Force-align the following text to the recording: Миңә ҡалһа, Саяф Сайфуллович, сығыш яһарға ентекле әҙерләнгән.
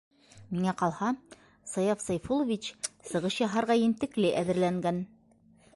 Миңә 0.53 0.71
ҡалһа, 0.79 1.09
Саяф 1.73 2.01
Сайфуллович, 2.05 2.71
сығыш 3.11 3.39
яһарға 3.45 3.79
ентекле 3.85 4.35
әҙерләнгән. 4.43 5.03